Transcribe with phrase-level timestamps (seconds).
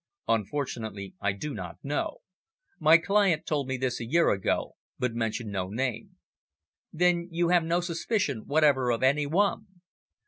[0.27, 2.21] "Unfortunately I do not know.
[2.79, 6.17] My client told me this a year ago, but mentioned no name."
[6.91, 9.67] "Then you have no suspicion whatever of any one?"